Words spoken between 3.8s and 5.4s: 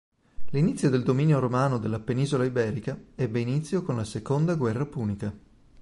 con la seconda guerra punica.